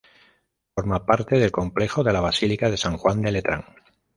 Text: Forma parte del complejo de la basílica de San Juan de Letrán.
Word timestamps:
Forma 0.73 1.05
parte 1.05 1.37
del 1.37 1.51
complejo 1.51 2.03
de 2.03 2.11
la 2.11 2.21
basílica 2.21 2.71
de 2.71 2.75
San 2.77 2.97
Juan 2.97 3.21
de 3.21 3.31
Letrán. 3.33 3.63